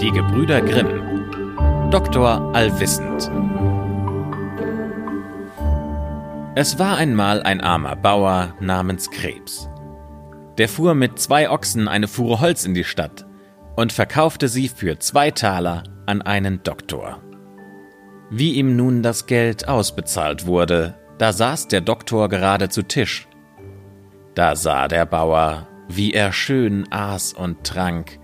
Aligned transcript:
Die 0.00 0.12
Gebrüder 0.12 0.60
Grimm. 0.60 1.90
Doktor 1.90 2.54
Allwissend. 2.54 3.28
Es 6.54 6.78
war 6.78 6.96
einmal 6.98 7.42
ein 7.42 7.60
armer 7.60 7.96
Bauer 7.96 8.54
namens 8.60 9.10
Krebs. 9.10 9.68
Der 10.56 10.68
fuhr 10.68 10.94
mit 10.94 11.18
zwei 11.18 11.50
Ochsen 11.50 11.88
eine 11.88 12.06
Fuhre 12.06 12.40
Holz 12.40 12.64
in 12.64 12.74
die 12.74 12.84
Stadt 12.84 13.26
und 13.74 13.92
verkaufte 13.92 14.46
sie 14.46 14.68
für 14.68 15.00
zwei 15.00 15.32
Taler 15.32 15.82
an 16.06 16.22
einen 16.22 16.62
Doktor. 16.62 17.20
Wie 18.30 18.52
ihm 18.52 18.76
nun 18.76 19.02
das 19.02 19.26
Geld 19.26 19.66
ausbezahlt 19.66 20.46
wurde, 20.46 20.94
da 21.18 21.32
saß 21.32 21.66
der 21.66 21.80
Doktor 21.80 22.28
gerade 22.28 22.68
zu 22.68 22.84
Tisch. 22.84 23.26
Da 24.36 24.54
sah 24.54 24.86
der 24.86 25.06
Bauer, 25.06 25.66
wie 25.88 26.12
er 26.12 26.32
schön 26.32 26.86
aß 26.92 27.32
und 27.32 27.64
trank, 27.64 28.20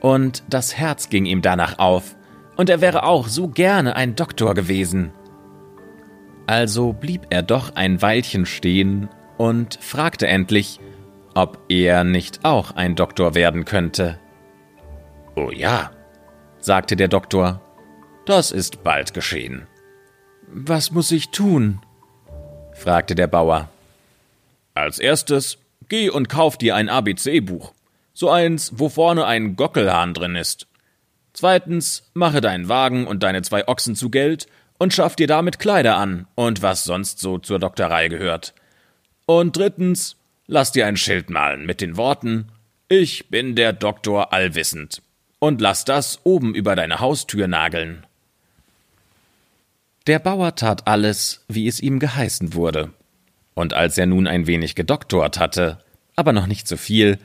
und 0.00 0.42
das 0.48 0.76
Herz 0.76 1.08
ging 1.08 1.26
ihm 1.26 1.42
danach 1.42 1.78
auf, 1.78 2.16
und 2.56 2.70
er 2.70 2.80
wäre 2.80 3.04
auch 3.04 3.28
so 3.28 3.48
gerne 3.48 3.94
ein 3.96 4.16
Doktor 4.16 4.54
gewesen. 4.54 5.12
Also 6.46 6.92
blieb 6.92 7.26
er 7.30 7.42
doch 7.42 7.74
ein 7.76 8.00
Weilchen 8.02 8.46
stehen 8.46 9.08
und 9.36 9.78
fragte 9.80 10.26
endlich, 10.26 10.80
ob 11.34 11.58
er 11.68 12.04
nicht 12.04 12.44
auch 12.44 12.72
ein 12.72 12.96
Doktor 12.96 13.34
werden 13.34 13.64
könnte. 13.64 14.18
Oh 15.36 15.50
ja, 15.52 15.92
sagte 16.58 16.96
der 16.96 17.08
Doktor, 17.08 17.60
das 18.26 18.50
ist 18.50 18.82
bald 18.82 19.14
geschehen. 19.14 19.66
Was 20.48 20.90
muss 20.90 21.12
ich 21.12 21.30
tun? 21.30 21.80
fragte 22.72 23.14
der 23.14 23.26
Bauer. 23.26 23.68
Als 24.74 24.98
erstes 24.98 25.58
geh 25.88 26.10
und 26.10 26.28
kauf 26.28 26.56
dir 26.56 26.74
ein 26.74 26.88
ABC-Buch. 26.88 27.72
So 28.18 28.30
eins, 28.30 28.72
wo 28.74 28.88
vorne 28.88 29.26
ein 29.26 29.54
Gockelhahn 29.54 30.12
drin 30.12 30.34
ist. 30.34 30.66
Zweitens, 31.34 32.10
mache 32.14 32.40
deinen 32.40 32.68
Wagen 32.68 33.06
und 33.06 33.22
deine 33.22 33.42
zwei 33.42 33.68
Ochsen 33.68 33.94
zu 33.94 34.10
Geld 34.10 34.48
und 34.76 34.92
schaff 34.92 35.14
dir 35.14 35.28
damit 35.28 35.60
Kleider 35.60 35.96
an 35.96 36.26
und 36.34 36.60
was 36.60 36.82
sonst 36.82 37.20
so 37.20 37.38
zur 37.38 37.60
Doktorei 37.60 38.08
gehört. 38.08 38.54
Und 39.24 39.56
drittens, 39.56 40.16
lass 40.48 40.72
dir 40.72 40.88
ein 40.88 40.96
Schild 40.96 41.30
malen 41.30 41.64
mit 41.64 41.80
den 41.80 41.96
Worten 41.96 42.48
Ich 42.88 43.28
bin 43.28 43.54
der 43.54 43.72
Doktor 43.72 44.32
allwissend 44.32 45.00
und 45.38 45.60
lass 45.60 45.84
das 45.84 46.18
oben 46.24 46.56
über 46.56 46.74
deine 46.74 46.98
Haustür 46.98 47.46
nageln. 47.46 48.04
Der 50.08 50.18
Bauer 50.18 50.56
tat 50.56 50.88
alles, 50.88 51.44
wie 51.46 51.68
es 51.68 51.78
ihm 51.78 52.00
geheißen 52.00 52.52
wurde. 52.52 52.90
Und 53.54 53.74
als 53.74 53.96
er 53.96 54.06
nun 54.06 54.26
ein 54.26 54.48
wenig 54.48 54.74
gedoktort 54.74 55.38
hatte, 55.38 55.78
aber 56.16 56.32
noch 56.32 56.48
nicht 56.48 56.66
so 56.66 56.76
viel, 56.76 57.20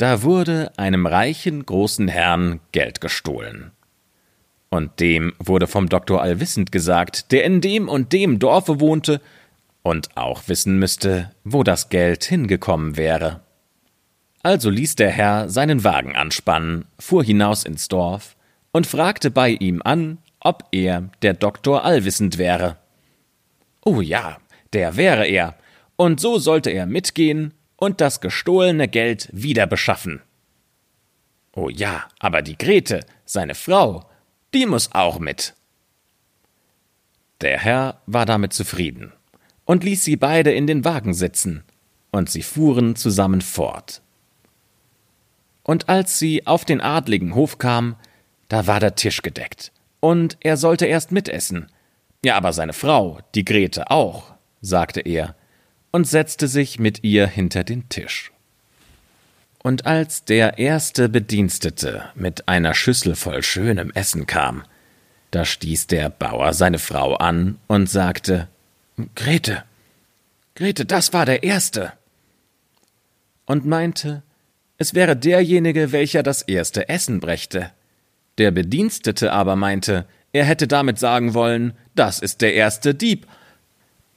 da 0.00 0.22
wurde 0.22 0.72
einem 0.78 1.04
reichen 1.04 1.66
großen 1.66 2.08
Herrn 2.08 2.60
Geld 2.72 3.02
gestohlen. 3.02 3.72
Und 4.70 4.98
dem 4.98 5.34
wurde 5.38 5.66
vom 5.66 5.90
Doktor 5.90 6.22
allwissend 6.22 6.72
gesagt, 6.72 7.32
der 7.32 7.44
in 7.44 7.60
dem 7.60 7.86
und 7.86 8.14
dem 8.14 8.38
Dorfe 8.38 8.80
wohnte 8.80 9.20
und 9.82 10.16
auch 10.16 10.44
wissen 10.46 10.78
müsste, 10.78 11.32
wo 11.44 11.64
das 11.64 11.90
Geld 11.90 12.24
hingekommen 12.24 12.96
wäre. 12.96 13.40
Also 14.42 14.70
ließ 14.70 14.94
der 14.94 15.10
Herr 15.10 15.50
seinen 15.50 15.84
Wagen 15.84 16.16
anspannen, 16.16 16.86
fuhr 16.98 17.22
hinaus 17.22 17.64
ins 17.64 17.88
Dorf 17.88 18.36
und 18.72 18.86
fragte 18.86 19.30
bei 19.30 19.50
ihm 19.50 19.82
an, 19.84 20.16
ob 20.38 20.64
er 20.72 21.10
der 21.20 21.34
Doktor 21.34 21.84
allwissend 21.84 22.38
wäre. 22.38 22.78
Oh 23.84 24.00
ja, 24.00 24.38
der 24.72 24.96
wäre 24.96 25.26
er, 25.26 25.56
und 25.96 26.20
so 26.20 26.38
sollte 26.38 26.70
er 26.70 26.86
mitgehen 26.86 27.52
und 27.80 28.00
das 28.00 28.20
gestohlene 28.20 28.86
Geld 28.86 29.28
wieder 29.32 29.66
beschaffen. 29.66 30.20
Oh 31.52 31.68
ja, 31.68 32.04
aber 32.20 32.42
die 32.42 32.56
Grete, 32.56 33.04
seine 33.24 33.56
Frau, 33.56 34.08
die 34.54 34.66
muss 34.66 34.90
auch 34.92 35.18
mit. 35.18 35.54
Der 37.40 37.58
Herr 37.58 38.00
war 38.06 38.26
damit 38.26 38.52
zufrieden 38.52 39.12
und 39.64 39.82
ließ 39.82 40.04
sie 40.04 40.16
beide 40.16 40.52
in 40.52 40.66
den 40.66 40.84
Wagen 40.84 41.14
sitzen, 41.14 41.64
und 42.12 42.28
sie 42.28 42.42
fuhren 42.42 42.96
zusammen 42.96 43.40
fort. 43.40 44.02
Und 45.62 45.88
als 45.88 46.18
sie 46.18 46.46
auf 46.46 46.64
den 46.64 46.80
adligen 46.80 47.34
Hof 47.34 47.58
kam, 47.58 47.96
da 48.48 48.66
war 48.66 48.80
der 48.80 48.96
Tisch 48.96 49.22
gedeckt, 49.22 49.72
und 50.00 50.36
er 50.40 50.56
sollte 50.56 50.86
erst 50.86 51.12
mitessen. 51.12 51.70
Ja, 52.24 52.36
aber 52.36 52.52
seine 52.52 52.72
Frau, 52.72 53.20
die 53.34 53.44
Grete 53.44 53.90
auch, 53.90 54.34
sagte 54.60 55.00
er, 55.00 55.34
und 55.90 56.06
setzte 56.06 56.48
sich 56.48 56.78
mit 56.78 57.02
ihr 57.04 57.26
hinter 57.26 57.64
den 57.64 57.88
Tisch. 57.88 58.32
Und 59.62 59.86
als 59.86 60.24
der 60.24 60.58
erste 60.58 61.08
Bedienstete 61.08 62.04
mit 62.14 62.48
einer 62.48 62.74
Schüssel 62.74 63.14
voll 63.14 63.42
schönem 63.42 63.90
Essen 63.90 64.26
kam, 64.26 64.64
da 65.30 65.44
stieß 65.44 65.86
der 65.86 66.08
Bauer 66.10 66.54
seine 66.54 66.78
Frau 66.78 67.14
an 67.14 67.58
und 67.66 67.88
sagte 67.88 68.48
Grete, 69.14 69.64
Grete, 70.54 70.84
das 70.84 71.12
war 71.12 71.26
der 71.26 71.42
Erste. 71.42 71.92
Und 73.46 73.66
meinte, 73.66 74.22
es 74.78 74.94
wäre 74.94 75.16
derjenige, 75.16 75.92
welcher 75.92 76.22
das 76.22 76.42
erste 76.42 76.88
Essen 76.88 77.20
brächte. 77.20 77.70
Der 78.38 78.50
Bedienstete 78.50 79.32
aber 79.32 79.56
meinte, 79.56 80.06
er 80.32 80.44
hätte 80.44 80.66
damit 80.66 80.98
sagen 80.98 81.34
wollen, 81.34 81.74
das 81.94 82.20
ist 82.20 82.40
der 82.40 82.54
erste 82.54 82.94
Dieb. 82.94 83.26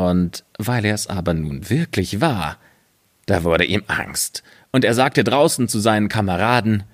Und 0.00 0.44
weil 0.56 0.86
er 0.86 0.94
es 0.94 1.08
aber 1.08 1.34
nun 1.34 1.68
wirklich 1.68 2.22
war, 2.22 2.56
da 3.26 3.44
wurde 3.44 3.66
ihm 3.66 3.82
Angst, 3.86 4.42
und 4.72 4.82
er 4.82 4.94
sagte 4.94 5.24
draußen 5.24 5.68
zu 5.68 5.78
seinen 5.78 6.08
Kameraden 6.08 6.84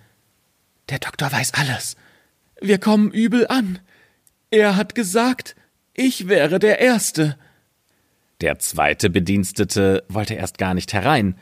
Der 0.89 0.99
Doktor 0.99 1.31
weiß 1.31 1.55
alles. 1.55 1.97
Wir 2.61 2.79
kommen 2.79 3.13
übel 3.13 3.47
an. 3.47 3.79
Er 4.51 4.75
hat 4.75 4.97
gesagt, 4.97 5.55
ich 5.95 6.27
wäre 6.27 6.59
der 6.59 6.81
Erste. 6.81 7.37
Der 8.41 8.59
zweite 8.59 9.09
Bedienstete 9.09 10.03
wollte 10.09 10.35
erst 10.35 10.59
gar 10.59 10.75
nicht 10.75 10.93
herein, 10.93 11.37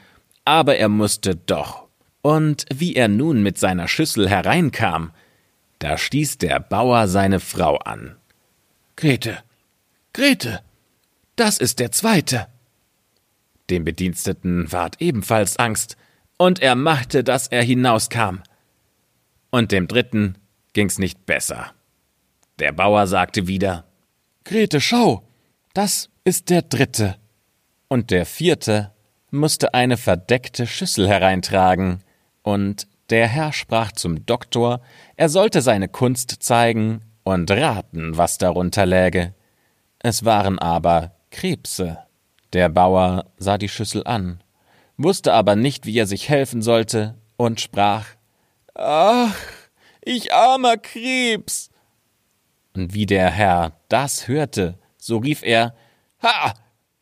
aber 0.45 0.77
er 0.77 0.91
musste 0.91 1.35
doch. 1.35 1.87
Und 2.21 2.67
wie 2.75 2.95
er 2.95 3.09
nun 3.09 3.43
mit 3.43 3.59
seiner 3.59 3.89
Schüssel 3.89 4.29
hereinkam, 4.29 5.13
da 5.79 5.97
stieß 5.97 6.37
der 6.37 6.61
Bauer 6.61 7.09
seine 7.09 7.41
Frau 7.41 7.79
an. 7.79 8.17
Grete, 8.97 9.39
Grete, 10.13 10.61
das 11.37 11.59
ist 11.59 11.79
der 11.79 11.91
zweite. 11.91 12.47
Dem 13.71 13.85
Bediensteten 13.85 14.71
ward 14.71 15.01
ebenfalls 15.01 15.59
Angst, 15.59 15.97
und 16.37 16.61
er 16.61 16.75
machte, 16.75 17.23
dass 17.23 17.47
er 17.47 17.63
hinauskam. 17.63 18.43
Und 19.51 19.71
dem 19.71 19.87
dritten 19.87 20.37
ging's 20.73 20.99
nicht 20.99 21.27
besser. 21.27 21.73
Der 22.59 22.73
Bauer 22.73 23.07
sagte 23.07 23.47
wieder 23.47 23.85
Grete, 24.45 24.81
schau, 24.81 25.23
das 25.73 26.11
ist 26.25 26.51
der 26.51 26.63
dritte. 26.63 27.17
Und 27.89 28.11
der 28.11 28.27
vierte 28.27 28.93
musste 29.31 29.75
eine 29.75 29.97
verdeckte 29.97 30.67
Schüssel 30.67 31.09
hereintragen, 31.09 32.01
und 32.43 32.87
der 33.11 33.27
Herr 33.27 33.53
sprach 33.53 33.93
zum 33.93 34.27
Doktor, 34.27 34.83
er 35.17 35.29
sollte 35.29 35.63
seine 35.63 35.89
Kunst 35.89 36.31
zeigen 36.41 37.03
und 37.23 37.51
raten, 37.51 38.17
was 38.17 38.39
darunter 38.39 38.87
läge. 38.87 39.35
Es 39.99 40.25
waren 40.25 40.59
aber 40.59 41.14
Krebse. 41.35 41.99
Der 42.53 42.69
Bauer 42.69 43.27
sah 43.39 43.59
die 43.59 43.69
Schüssel 43.69 44.07
an, 44.07 44.41
wusste 44.97 45.33
aber 45.33 45.57
nicht, 45.57 45.85
wie 45.85 45.99
er 45.99 46.07
sich 46.07 46.29
helfen 46.29 46.63
sollte, 46.63 47.17
und 47.37 47.61
sprach 47.61 48.07
Ach, 48.75 49.35
ich 50.01 50.33
armer 50.33 50.77
Krebs. 50.77 51.71
Und 52.75 52.95
wie 52.95 53.07
der 53.07 53.31
Herr 53.31 53.73
das 53.89 54.29
hörte, 54.29 54.79
so 54.97 55.19
rief 55.19 55.43
er 55.43 55.75
Ha. 56.23 56.55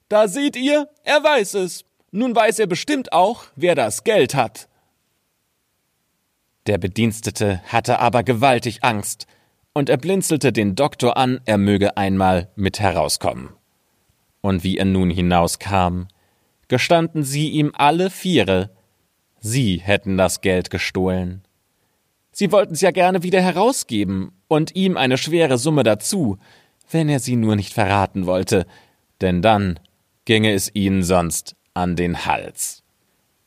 Da 0.09 0.29
seht 0.29 0.57
ihr, 0.57 0.89
er 1.05 1.23
weiß 1.23 1.55
es. 1.55 1.85
Nun 2.11 2.35
weiß 2.35 2.59
er 2.59 2.67
bestimmt 2.67 3.13
auch, 3.13 3.45
wer 3.55 3.75
das 3.75 4.03
Geld 4.03 4.35
hat. 4.35 4.69
Der 6.67 6.79
Bedienstete 6.79 7.61
hatte 7.67 7.99
aber 7.99 8.23
gewaltig 8.23 8.83
Angst, 8.83 9.27
und 9.75 9.91
er 9.91 9.99
blinzelte 9.99 10.53
den 10.53 10.75
Doktor 10.75 11.17
an, 11.19 11.41
er 11.45 11.59
möge 11.59 11.97
einmal 11.97 12.51
mit 12.57 12.81
herauskommen. 12.81 13.51
Und 14.43 14.63
wie 14.65 14.77
er 14.77 14.85
nun 14.85 15.09
hinauskam, 15.09 16.03
gestanden 16.69 17.23
sie 17.23 17.49
ihm 17.49 17.73
alle 17.75 18.11
Viere, 18.11 18.71
sie 19.41 19.79
hätten 19.79 20.19
das 20.19 20.43
Geld 20.43 20.69
gestohlen. 20.69 21.43
Sie 22.33 22.53
wollten's 22.53 22.81
ja 22.81 22.91
gerne 22.91 23.23
wieder 23.23 23.41
herausgeben 23.41 24.33
und 24.49 24.75
ihm 24.75 24.97
eine 24.97 25.17
schwere 25.17 25.59
Summe 25.59 25.83
dazu, 25.83 26.39
wenn 26.91 27.09
er 27.09 27.21
sie 27.21 27.37
nur 27.37 27.57
nicht 27.57 27.73
verraten 27.73 28.27
wollte, 28.27 28.67
denn 29.21 29.43
dann 29.43 29.79
ginge 30.25 30.53
es 30.53 30.75
ihnen 30.75 31.03
sonst 31.03 31.57
an 31.75 31.97
den 31.97 32.27
Hals. 32.27 32.83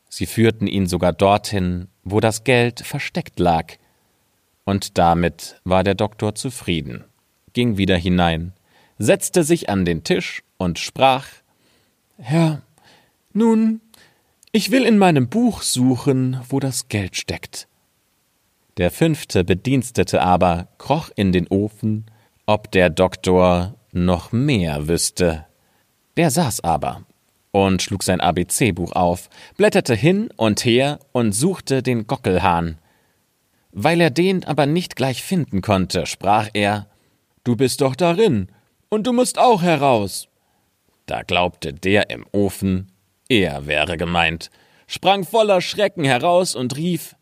Sie 0.09 0.25
führten 0.25 0.67
ihn 0.67 0.87
sogar 0.87 1.13
dorthin, 1.13 1.87
wo 2.03 2.19
das 2.19 2.43
Geld 2.43 2.81
versteckt 2.81 3.39
lag. 3.39 3.73
Und 4.63 4.97
damit 4.97 5.59
war 5.63 5.83
der 5.83 5.95
Doktor 5.95 6.35
zufrieden, 6.35 7.03
ging 7.53 7.77
wieder 7.77 7.97
hinein, 7.97 8.53
setzte 8.97 9.43
sich 9.43 9.69
an 9.69 9.85
den 9.85 10.03
Tisch 10.03 10.43
und 10.57 10.79
sprach 10.79 11.27
Herr, 12.17 12.61
nun, 13.33 13.81
ich 14.51 14.71
will 14.71 14.85
in 14.85 14.97
meinem 14.97 15.27
Buch 15.27 15.61
suchen, 15.61 16.39
wo 16.47 16.59
das 16.61 16.87
Geld 16.87 17.17
steckt. 17.17 17.67
Der 18.77 18.91
fünfte 18.91 19.43
Bedienstete 19.43 20.21
aber 20.21 20.69
kroch 20.77 21.09
in 21.15 21.31
den 21.31 21.47
Ofen, 21.47 22.05
ob 22.45 22.71
der 22.71 22.89
Doktor 22.89 23.75
noch 23.91 24.31
mehr 24.31 24.87
wüsste. 24.87 25.45
Der 26.17 26.31
saß 26.31 26.63
aber 26.63 27.03
und 27.51 27.81
schlug 27.81 28.03
sein 28.03 28.19
ABC-Buch 28.19 28.91
auf, 28.91 29.29
blätterte 29.55 29.95
hin 29.95 30.29
und 30.35 30.65
her 30.65 30.99
und 31.13 31.31
suchte 31.31 31.81
den 31.81 32.05
Gockelhahn. 32.05 32.77
Weil 33.71 34.01
er 34.01 34.09
den 34.09 34.43
aber 34.43 34.65
nicht 34.65 34.97
gleich 34.97 35.23
finden 35.23 35.61
konnte, 35.61 36.05
sprach 36.05 36.49
er 36.53 36.87
Du 37.45 37.55
bist 37.55 37.81
doch 37.81 37.95
darin, 37.95 38.49
und 38.89 39.07
du 39.07 39.13
musst 39.13 39.37
auch 39.37 39.61
heraus. 39.61 40.27
Da 41.05 41.23
glaubte 41.23 41.73
der 41.73 42.09
im 42.09 42.25
Ofen, 42.31 42.91
er 43.29 43.67
wäre 43.67 43.97
gemeint, 43.97 44.49
sprang 44.87 45.23
voller 45.23 45.61
Schrecken 45.61 46.03
heraus 46.03 46.55
und 46.55 46.75
rief 46.75 47.15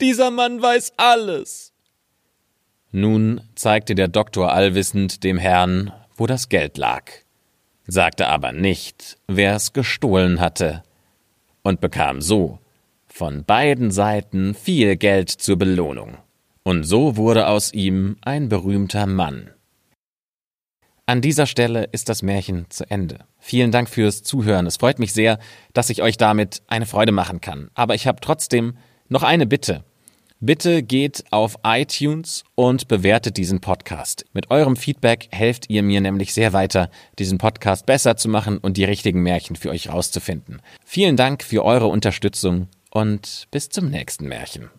Dieser 0.00 0.30
Mann 0.30 0.60
weiß 0.60 0.94
alles. 0.96 1.72
Nun 2.90 3.40
zeigte 3.54 3.94
der 3.94 4.08
Doktor 4.08 4.52
allwissend 4.52 5.24
dem 5.24 5.38
Herrn, 5.38 5.92
wo 6.16 6.26
das 6.26 6.48
Geld 6.48 6.76
lag 6.76 7.04
sagte 7.86 8.28
aber 8.28 8.52
nicht, 8.52 9.18
wer 9.26 9.56
es 9.56 9.72
gestohlen 9.72 10.40
hatte, 10.40 10.82
und 11.62 11.80
bekam 11.80 12.20
so 12.20 12.58
von 13.06 13.44
beiden 13.44 13.90
Seiten 13.90 14.54
viel 14.54 14.96
Geld 14.96 15.30
zur 15.30 15.56
Belohnung. 15.56 16.16
Und 16.62 16.84
so 16.84 17.16
wurde 17.16 17.46
aus 17.46 17.72
ihm 17.72 18.16
ein 18.22 18.48
berühmter 18.48 19.06
Mann. 19.06 19.50
An 21.12 21.20
dieser 21.20 21.44
Stelle 21.44 21.90
ist 21.92 22.08
das 22.08 22.22
Märchen 22.22 22.70
zu 22.70 22.90
Ende. 22.90 23.18
Vielen 23.38 23.70
Dank 23.70 23.90
fürs 23.90 24.22
Zuhören. 24.22 24.66
Es 24.66 24.78
freut 24.78 24.98
mich 24.98 25.12
sehr, 25.12 25.38
dass 25.74 25.90
ich 25.90 26.00
euch 26.00 26.16
damit 26.16 26.62
eine 26.68 26.86
Freude 26.86 27.12
machen 27.12 27.42
kann. 27.42 27.70
Aber 27.74 27.94
ich 27.94 28.06
habe 28.06 28.22
trotzdem 28.22 28.78
noch 29.10 29.22
eine 29.22 29.46
Bitte. 29.46 29.84
Bitte 30.40 30.82
geht 30.82 31.24
auf 31.30 31.58
iTunes 31.64 32.44
und 32.54 32.88
bewertet 32.88 33.36
diesen 33.36 33.60
Podcast. 33.60 34.24
Mit 34.32 34.50
eurem 34.50 34.74
Feedback 34.74 35.28
helft 35.32 35.68
ihr 35.68 35.82
mir 35.82 36.00
nämlich 36.00 36.32
sehr 36.32 36.54
weiter, 36.54 36.88
diesen 37.18 37.36
Podcast 37.36 37.84
besser 37.84 38.16
zu 38.16 38.30
machen 38.30 38.56
und 38.56 38.78
die 38.78 38.84
richtigen 38.84 39.22
Märchen 39.22 39.56
für 39.56 39.68
euch 39.68 39.92
rauszufinden. 39.92 40.62
Vielen 40.82 41.18
Dank 41.18 41.42
für 41.42 41.62
eure 41.62 41.88
Unterstützung 41.88 42.68
und 42.90 43.48
bis 43.50 43.68
zum 43.68 43.90
nächsten 43.90 44.28
Märchen. 44.28 44.70